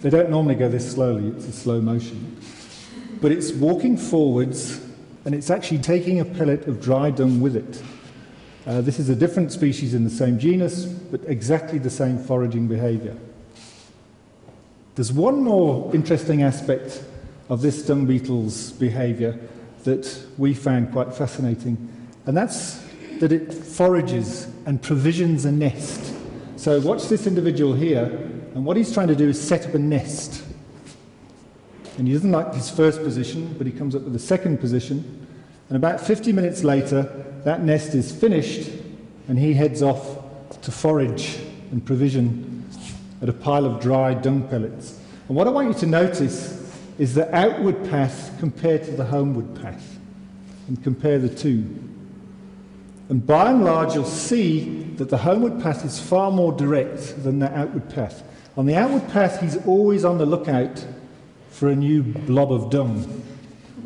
They 0.00 0.10
don't 0.10 0.30
normally 0.30 0.54
go 0.54 0.68
this 0.68 0.92
slowly, 0.92 1.26
it's 1.26 1.48
a 1.48 1.52
slow 1.52 1.80
motion. 1.80 2.40
But 3.20 3.32
it's 3.32 3.50
walking 3.50 3.96
forwards 3.96 4.85
and 5.26 5.34
it's 5.34 5.50
actually 5.50 5.78
taking 5.78 6.20
a 6.20 6.24
pellet 6.24 6.68
of 6.68 6.80
dry 6.80 7.10
dung 7.10 7.40
with 7.40 7.56
it. 7.56 7.82
Uh, 8.64 8.80
this 8.80 9.00
is 9.00 9.08
a 9.08 9.14
different 9.14 9.50
species 9.50 9.92
in 9.92 10.04
the 10.04 10.10
same 10.10 10.38
genus, 10.38 10.86
but 10.86 11.20
exactly 11.26 11.78
the 11.78 11.90
same 11.90 12.16
foraging 12.16 12.68
behavior. 12.68 13.16
There's 14.94 15.12
one 15.12 15.42
more 15.42 15.92
interesting 15.92 16.42
aspect 16.42 17.02
of 17.48 17.60
this 17.60 17.84
dung 17.84 18.06
beetle's 18.06 18.70
behavior 18.72 19.38
that 19.82 20.24
we 20.38 20.54
found 20.54 20.92
quite 20.92 21.12
fascinating, 21.12 21.76
and 22.26 22.36
that's 22.36 22.84
that 23.18 23.32
it 23.32 23.52
forages 23.52 24.46
and 24.64 24.80
provisions 24.80 25.44
a 25.44 25.52
nest. 25.52 26.14
So, 26.56 26.80
watch 26.80 27.08
this 27.08 27.26
individual 27.26 27.74
here, 27.74 28.04
and 28.54 28.64
what 28.64 28.76
he's 28.76 28.92
trying 28.92 29.08
to 29.08 29.16
do 29.16 29.28
is 29.28 29.40
set 29.40 29.66
up 29.66 29.74
a 29.74 29.78
nest. 29.78 30.45
And 31.98 32.06
he 32.06 32.12
doesn't 32.12 32.32
like 32.32 32.52
his 32.52 32.68
first 32.68 33.02
position, 33.02 33.54
but 33.56 33.66
he 33.66 33.72
comes 33.72 33.94
up 33.94 34.02
with 34.02 34.14
a 34.14 34.20
second 34.20 34.58
position. 34.58 35.26
And 35.68 35.76
about 35.76 36.00
50 36.00 36.32
minutes 36.32 36.62
later, 36.62 37.02
that 37.44 37.62
nest 37.62 37.94
is 37.94 38.12
finished, 38.12 38.70
and 39.28 39.38
he 39.38 39.54
heads 39.54 39.82
off 39.82 40.18
to 40.62 40.70
forage 40.70 41.38
and 41.70 41.84
provision 41.84 42.68
at 43.22 43.28
a 43.28 43.32
pile 43.32 43.64
of 43.64 43.80
dry 43.80 44.14
dung 44.14 44.46
pellets. 44.48 45.00
And 45.28 45.36
what 45.36 45.46
I 45.46 45.50
want 45.50 45.68
you 45.68 45.74
to 45.74 45.86
notice 45.86 46.52
is 46.98 47.14
the 47.14 47.34
outward 47.34 47.88
path 47.90 48.34
compared 48.38 48.84
to 48.84 48.92
the 48.92 49.04
homeward 49.04 49.60
path, 49.60 49.98
and 50.68 50.82
compare 50.82 51.18
the 51.18 51.28
two. 51.28 51.64
And 53.08 53.24
by 53.24 53.50
and 53.50 53.64
large, 53.64 53.94
you'll 53.94 54.04
see 54.04 54.82
that 54.96 55.08
the 55.08 55.18
homeward 55.18 55.62
path 55.62 55.84
is 55.84 56.00
far 56.00 56.30
more 56.30 56.52
direct 56.52 57.22
than 57.22 57.38
the 57.38 57.56
outward 57.56 57.88
path. 57.88 58.22
On 58.56 58.66
the 58.66 58.74
outward 58.74 59.08
path, 59.08 59.40
he's 59.40 59.56
always 59.66 60.04
on 60.04 60.18
the 60.18 60.26
lookout 60.26 60.84
for 61.56 61.70
a 61.70 61.74
new 61.74 62.02
blob 62.02 62.52
of 62.52 62.68
dung. 62.68 63.22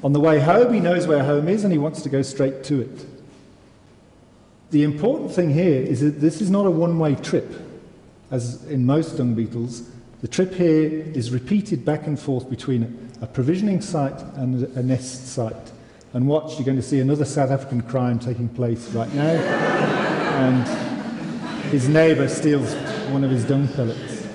On 0.03 0.13
the 0.13 0.19
way 0.19 0.41
home, 0.41 0.75
he 0.75 0.81
knows 0.81 1.07
where 1.07 1.23
home 1.23 1.49
is 1.49 1.63
and 1.63 1.73
he 1.73 1.79
wants 1.79 2.03
to 2.03 2.09
go 2.09 2.21
straight 2.21 2.65
to 2.65 2.81
it. 2.81 3.07
The 4.73 4.83
important 4.83 5.33
thing 5.33 5.51
here 5.51 5.81
is 5.81 6.01
that 6.01 6.21
this 6.21 6.41
is 6.41 6.51
not 6.51 6.67
a 6.67 6.71
one 6.71 6.99
way 6.99 7.15
trip, 7.15 7.49
as 8.33 8.65
in 8.65 8.87
most 8.87 9.17
dung 9.17 9.35
beetles. 9.35 9.89
The 10.21 10.27
trip 10.27 10.53
here 10.53 10.91
is 11.15 11.31
repeated 11.31 11.85
back 11.85 12.09
and 12.09 12.19
forth 12.19 12.51
between 12.51 13.09
a 13.21 13.27
provisioning 13.27 13.81
site 13.81 14.21
and 14.35 14.65
a 14.77 14.83
nest 14.83 15.29
site. 15.29 15.73
And 16.13 16.27
watch, 16.27 16.55
you're 16.55 16.67
going 16.67 16.77
to 16.77 16.83
see 16.83 16.99
another 16.99 17.25
South 17.25 17.53
African 17.53 17.83
crime 17.83 18.19
taking 18.19 18.49
place 18.49 18.89
right 18.91 19.13
now. 19.15 19.23
and 20.41 20.67
his 21.71 21.89
neighbour 21.89 22.27
steals 22.27 22.75
one 23.13 23.23
of 23.23 23.31
his 23.31 23.45
dung 23.45 23.69
pellets. 23.69 24.27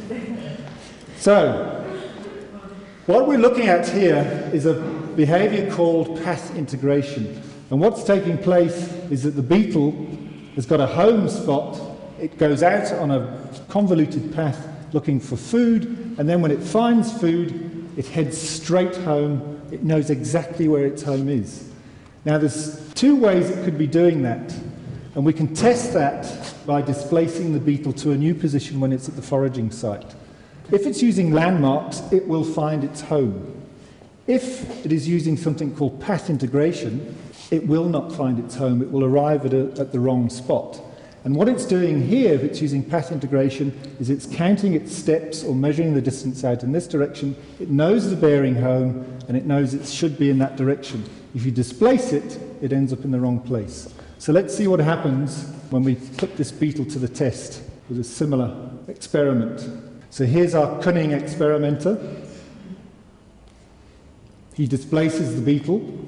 So, 1.18 1.75
what 3.06 3.28
we're 3.28 3.38
looking 3.38 3.68
at 3.68 3.88
here 3.88 4.50
is 4.54 4.66
a 4.66 4.74
behaviour 5.16 5.72
called 5.72 6.22
path 6.24 6.56
integration. 6.56 7.42
And 7.70 7.80
what's 7.80 8.04
taking 8.04 8.38
place 8.38 8.92
is 9.10 9.24
that 9.24 9.32
the 9.32 9.44
beetle 9.44 9.92
has 10.56 10.66
got 10.66 10.80
a 10.80 10.88
home 10.88 11.30
spot, 11.30 11.80
it 12.20 12.38
goes 12.38 12.64
out 12.64 12.92
on 12.94 13.12
a 13.12 13.50
convoluted 13.70 14.34
path 14.34 14.68
looking 14.94 15.20
for 15.20 15.36
food, 15.36 16.16
and 16.18 16.30
then 16.30 16.42
when 16.42 16.52
it 16.52 16.62
finds 16.62 17.12
food, 17.20 17.90
it 17.98 18.08
heads 18.08 18.38
straight 18.38 18.96
home 18.98 19.56
it 19.72 19.84
knows 19.84 20.10
exactly 20.10 20.68
where 20.68 20.86
its 20.86 21.02
home 21.02 21.28
is. 21.28 21.70
Now, 22.24 22.38
there's 22.38 22.92
two 22.94 23.16
ways 23.16 23.50
it 23.50 23.64
could 23.66 23.78
be 23.78 23.88
doing 23.88 24.22
that, 24.24 24.56
and 25.16 25.26
we 25.26 25.34
can 25.34 25.54
test 25.54 25.94
that 25.94 26.54
by 26.66 26.82
displacing 26.82 27.54
the 27.54 27.60
beetle 27.60 27.94
to 27.94 28.12
a 28.12 28.18
new 28.18 28.34
position 28.34 28.80
when 28.80 28.92
it's 28.92 29.10
at 29.10 29.16
the 29.16 29.22
foraging 29.22 29.72
site. 29.72 30.16
If 30.72 30.86
it's 30.86 31.02
using 31.02 31.32
landmarks, 31.32 32.02
it 32.12 32.28
will 32.28 32.44
find 32.44 32.84
its 32.84 33.02
home. 33.02 33.62
If 34.28 34.86
it 34.86 34.92
is 34.92 35.08
using 35.08 35.38
something 35.38 35.76
called 35.76 36.02
path 36.02 36.30
integration, 36.30 37.16
it 37.52 37.68
will 37.68 37.88
not 37.88 38.12
find 38.12 38.40
its 38.40 38.56
home. 38.56 38.82
It 38.82 38.92
will 38.92 39.04
arrive 39.04 39.46
at, 39.46 39.54
a, 39.54 39.72
at 39.80 39.92
the 39.92 40.00
wrong 40.00 40.30
spot. 40.30 40.82
And 41.24 41.36
what 41.36 41.48
it's 41.48 41.66
doing 41.66 42.08
here, 42.08 42.34
if 42.34 42.44
it's 42.44 42.62
using 42.62 42.84
path 42.84 43.12
integration, 43.12 43.78
is 44.00 44.10
it's 44.10 44.28
counting 44.28 44.74
its 44.74 44.96
steps 44.96 45.44
or 45.44 45.56
measuring 45.56 45.94
the 45.94 46.02
distance 46.02 46.44
out 46.44 46.64
in 46.64 46.72
this 46.72 46.88
direction. 46.88 47.36
It 47.60 47.70
knows 47.70 48.10
the 48.10 48.16
bearing 48.16 48.56
home, 48.56 49.20
and 49.28 49.36
it 49.36 49.46
knows 49.46 49.74
it 49.74 49.88
should 49.88 50.18
be 50.18 50.30
in 50.30 50.38
that 50.40 50.56
direction. 50.56 51.04
If 51.34 51.46
you 51.46 51.52
displace 51.52 52.14
it, 52.14 52.40
it 52.62 52.72
ends 52.74 52.94
up 52.94 53.04
in 53.06 53.12
the 53.12 53.20
wrong 53.20 53.40
place. 53.40 53.94
So 54.18 54.34
let's 54.34 54.56
see 54.56 54.68
what 54.68 54.80
happens 54.80 55.52
when 55.70 55.84
we 55.84 55.96
put 55.96 56.38
this 56.38 56.52
beetle 56.52 56.86
to 56.86 57.00
the 57.00 57.08
test 57.08 57.64
with 57.90 58.00
a 58.00 58.04
similar 58.04 58.70
experiment. 58.88 59.68
So 60.16 60.26
here's 60.26 60.56
our 60.56 60.82
cunning 60.82 61.12
experimenter. 61.12 62.00
He 64.54 64.66
displaces 64.66 65.36
the 65.36 65.42
beetle, 65.42 66.08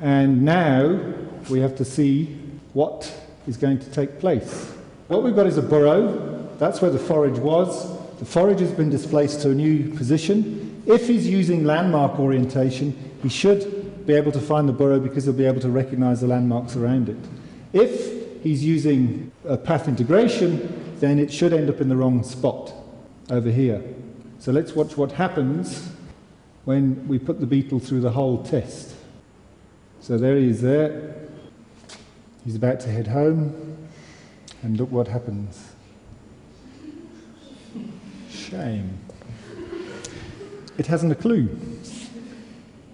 and 0.00 0.44
now 0.44 1.14
we 1.48 1.60
have 1.60 1.76
to 1.76 1.84
see 1.84 2.36
what 2.72 3.14
is 3.46 3.56
going 3.56 3.78
to 3.78 3.90
take 3.92 4.18
place. 4.18 4.68
What 5.06 5.22
we've 5.22 5.36
got 5.36 5.46
is 5.46 5.58
a 5.58 5.62
burrow. 5.62 6.48
That's 6.58 6.82
where 6.82 6.90
the 6.90 6.98
forage 6.98 7.38
was. 7.38 7.96
The 8.18 8.24
forage 8.24 8.58
has 8.58 8.72
been 8.72 8.90
displaced 8.90 9.42
to 9.42 9.52
a 9.52 9.54
new 9.54 9.94
position. 9.94 10.82
If 10.84 11.06
he's 11.06 11.28
using 11.28 11.62
landmark 11.62 12.18
orientation, 12.18 12.98
he 13.22 13.28
should 13.28 14.04
be 14.08 14.14
able 14.14 14.32
to 14.32 14.40
find 14.40 14.68
the 14.68 14.72
burrow 14.72 14.98
because 14.98 15.22
he'll 15.22 15.34
be 15.34 15.46
able 15.46 15.60
to 15.60 15.70
recognize 15.70 16.20
the 16.20 16.26
landmarks 16.26 16.74
around 16.74 17.08
it. 17.08 17.18
If 17.72 18.42
he's 18.42 18.64
using 18.64 19.30
path 19.62 19.86
integration, 19.86 20.96
then 20.98 21.20
it 21.20 21.32
should 21.32 21.52
end 21.52 21.70
up 21.70 21.80
in 21.80 21.88
the 21.88 21.94
wrong 21.94 22.24
spot 22.24 22.74
over 23.30 23.50
here. 23.50 23.82
So 24.38 24.52
let's 24.52 24.74
watch 24.74 24.96
what 24.96 25.12
happens 25.12 25.90
when 26.64 27.06
we 27.08 27.18
put 27.18 27.40
the 27.40 27.46
beetle 27.46 27.78
through 27.78 28.00
the 28.00 28.10
whole 28.10 28.42
test. 28.42 28.94
So 30.00 30.18
there 30.18 30.36
he 30.36 30.48
is 30.48 30.60
there. 30.60 31.14
He's 32.44 32.56
about 32.56 32.80
to 32.80 32.90
head 32.90 33.06
home. 33.06 33.88
And 34.62 34.78
look 34.78 34.90
what 34.90 35.08
happens. 35.08 35.72
Shame. 38.30 38.98
It 40.78 40.86
hasn't 40.86 41.12
a 41.12 41.14
clue. 41.14 41.48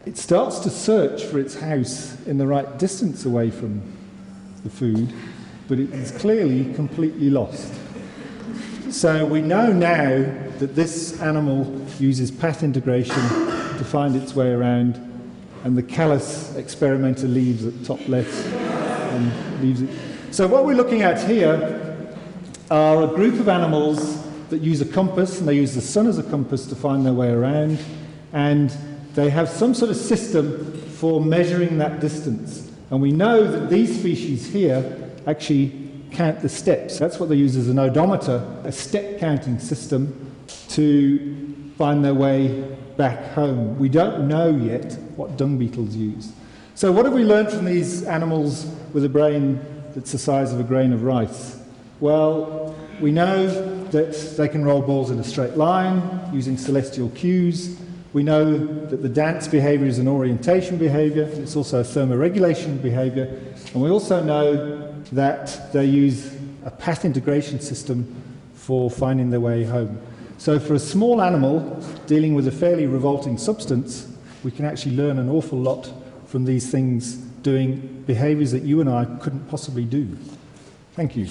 It 0.07 0.17
starts 0.17 0.59
to 0.61 0.71
search 0.71 1.25
for 1.25 1.39
its 1.39 1.55
house 1.55 2.17
in 2.27 2.39
the 2.39 2.47
right 2.47 2.79
distance 2.79 3.25
away 3.25 3.51
from 3.51 3.83
the 4.65 4.71
food, 4.71 5.13
but 5.69 5.79
it 5.79 5.93
is 5.93 6.11
clearly 6.13 6.73
completely 6.75 7.31
lost. 7.31 7.73
So 8.91 9.25
we 9.25 9.41
know 9.41 9.73
now 9.73 10.09
that 10.59 10.75
this 10.75 11.21
animal 11.23 11.81
uses 12.01 12.33
path 12.33 12.65
integration 12.65 13.15
to 13.15 13.85
find 13.85 14.17
its 14.17 14.35
way 14.35 14.51
around, 14.51 14.97
and 15.63 15.79
the 15.79 15.83
callous 15.83 16.57
experimenter 16.57 17.29
leaves 17.29 17.65
at 17.65 17.85
top 17.85 18.07
left 18.09 18.35
and 18.47 19.63
leaves 19.63 19.83
it. 19.83 19.91
So 20.33 20.49
what 20.49 20.67
we're 20.67 20.75
looking 20.75 21.03
at 21.03 21.23
here 21.23 22.09
are 22.71 23.05
a 23.05 23.07
group 23.07 23.39
of 23.39 23.49
animals 23.49 24.23
that 24.49 24.61
use 24.61 24.81
a 24.81 24.87
compass, 24.87 25.39
and 25.39 25.49
they 25.49 25.55
use 25.55 25.75
the 25.75 25.81
sun 25.81 26.09
as 26.09 26.19
a 26.19 26.25
compass 26.25 26.67
to 26.67 26.75
find 26.75 27.07
their 27.07 27.15
way 27.15 27.31
around, 27.31 27.79
and 28.33 28.77
they 29.15 29.31
have 29.31 29.49
some 29.49 29.73
sort 29.73 29.93
of 29.93 29.97
system 29.97 30.83
for 30.97 31.21
measuring 31.21 31.79
that 31.79 32.01
distance. 32.01 32.71
And 32.91 33.01
we 33.01 33.13
know 33.13 33.47
that 33.47 33.71
these 33.71 34.01
species 34.01 34.53
here 34.53 35.13
actually 35.29 35.80
count 36.11 36.41
the 36.41 36.49
steps. 36.49 36.99
That's 36.99 37.19
what 37.19 37.29
they 37.29 37.37
use 37.37 37.57
as 37.57 37.69
an 37.69 37.79
odometer, 37.79 38.47
a 38.65 38.73
step 38.73 39.19
counting 39.19 39.59
system 39.59 40.35
to 40.69 41.73
find 41.79 42.05
their 42.05 42.15
way 42.15 42.63
back 42.97 43.33
home. 43.33 43.79
We 43.79 43.89
don't 43.89 44.29
know 44.29 44.51
yet 44.51 44.95
what 45.17 45.37
dung 45.37 45.59
beetles 45.59 45.97
use. 45.97 46.33
So, 46.75 46.93
what 46.93 47.05
have 47.05 47.15
we 47.15 47.25
learned 47.25 47.51
from 47.51 47.65
these 47.65 48.05
animals 48.05 48.67
with 48.93 49.05
a 49.05 49.09
brain 49.09 49.61
that's 49.95 50.13
the 50.13 50.19
size 50.19 50.53
of 50.53 50.61
a 50.61 50.63
grain 50.63 50.93
of 50.93 51.03
rice? 51.03 51.59
Well, 52.01 52.75
we 53.01 53.13
know 53.13 53.47
that 53.91 54.13
they 54.37 54.49
can 54.49 54.65
roll 54.65 54.81
balls 54.81 55.11
in 55.11 55.19
a 55.19 55.25
straight 55.25 55.57
line 55.57 56.21
using 56.33 56.57
celestial 56.57 57.11
cues. 57.11 57.79
We 58.13 58.23
know 58.23 58.59
that 58.87 59.03
the 59.03 59.09
dance 59.09 59.47
behavior 59.47 59.87
is 59.87 59.99
an 59.99 60.09
orientation 60.09 60.79
behavior, 60.79 61.25
it's 61.25 61.57
also 61.57 61.81
a 61.81 61.85
thermoregulation 61.85 62.83
behavior. 62.83 63.25
And 63.73 63.83
we 63.83 63.91
also 63.91 64.23
know 64.23 64.90
that 65.13 65.73
they 65.73 65.85
use 65.85 66.35
a 66.65 66.71
path 66.71 67.05
integration 67.05 67.61
system 67.61 68.23
for 68.55 68.91
finding 68.91 69.31
their 69.31 69.41
way 69.41 69.65
home. 69.65 70.01
So, 70.39 70.59
for 70.59 70.75
a 70.75 70.79
small 70.79 71.21
animal 71.21 71.83
dealing 72.07 72.35
with 72.35 72.47
a 72.49 72.53
fairly 72.53 72.87
revolting 72.87 73.37
substance, 73.37 74.09
we 74.43 74.51
can 74.51 74.65
actually 74.65 74.97
learn 74.97 75.19
an 75.19 75.29
awful 75.29 75.59
lot 75.59 75.93
from 76.27 76.45
these 76.45 76.71
things 76.71 77.17
doing 77.43 78.05
behaviors 78.07 78.53
that 78.53 78.63
you 78.63 78.81
and 78.81 78.89
I 78.89 79.05
couldn't 79.21 79.49
possibly 79.49 79.85
do. 79.85 80.17
Thank 80.95 81.17
you. 81.17 81.29